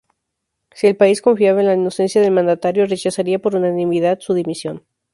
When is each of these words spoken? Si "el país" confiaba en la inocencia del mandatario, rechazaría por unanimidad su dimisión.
Si 0.73 0.87
"el 0.87 0.97
país" 0.97 1.21
confiaba 1.21 1.59
en 1.61 1.67
la 1.67 1.75
inocencia 1.75 2.21
del 2.23 2.31
mandatario, 2.31 2.87
rechazaría 2.87 3.37
por 3.37 3.55
unanimidad 3.55 4.19
su 4.19 4.33
dimisión. 4.33 4.83